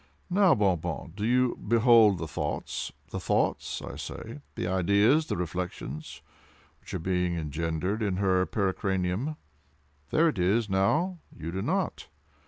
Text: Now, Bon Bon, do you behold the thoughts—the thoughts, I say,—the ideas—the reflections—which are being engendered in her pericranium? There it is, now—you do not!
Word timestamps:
Now, 0.31 0.55
Bon 0.55 0.79
Bon, 0.79 1.13
do 1.15 1.23
you 1.27 1.55
behold 1.57 2.17
the 2.17 2.27
thoughts—the 2.27 3.19
thoughts, 3.19 3.83
I 3.83 3.97
say,—the 3.97 4.65
ideas—the 4.65 5.37
reflections—which 5.37 6.93
are 6.95 6.97
being 6.97 7.35
engendered 7.35 8.01
in 8.01 8.15
her 8.17 8.47
pericranium? 8.47 9.35
There 10.09 10.27
it 10.27 10.39
is, 10.39 10.67
now—you 10.71 11.51
do 11.51 11.61
not! 11.61 12.07